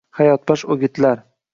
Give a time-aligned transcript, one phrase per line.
[0.19, 1.27] Hayotbaxsh o‘gitlar.